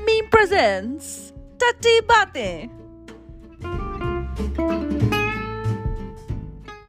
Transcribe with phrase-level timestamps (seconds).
[0.00, 2.70] Meme presents Tati Bate.